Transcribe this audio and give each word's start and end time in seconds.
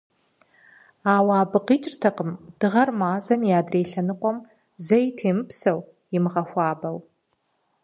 Ауэ 1.13 1.35
абы 1.41 1.59
къикӏыркъым 1.67 2.31
Дыгъэр 2.59 2.89
Мазэм 2.99 3.41
и 3.49 3.51
адрей 3.59 3.85
лъэныкъуэм 3.91 4.37
зэи 4.85 5.07
темыпсэу, 5.17 5.79
имыгъэхуабэу. 6.15 6.97